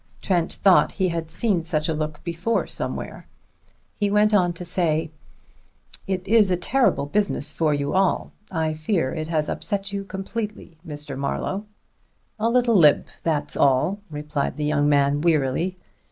Trent 0.19 0.51
thought 0.53 0.93
he 0.93 1.09
had 1.09 1.29
seen 1.29 1.63
such 1.63 1.87
a 1.87 1.93
look 1.93 2.23
before 2.23 2.65
somewhere. 2.65 3.27
He 3.93 4.09
went 4.09 4.33
on 4.33 4.51
to 4.53 4.65
say: 4.65 5.11
"It 6.07 6.27
is 6.27 6.49
a 6.49 6.57
terrible 6.57 7.05
business 7.05 7.53
for 7.53 7.65
all 7.65 7.71
of 7.71 7.79
you. 7.79 8.31
I 8.61 8.73
fear 8.73 9.13
it 9.13 9.27
has 9.27 9.47
upset 9.47 9.93
you 9.93 10.03
completely, 10.03 10.79
Mr. 10.83 11.15
Marlowe." 11.15 11.67
"A 12.39 12.49
little 12.49 12.75
limp, 12.77 13.09
that's 13.21 13.55
all," 13.55 13.99
replied 14.09 14.57
the 14.57 14.65
young 14.65 14.89
man 14.89 15.21
wearily. 15.21 15.77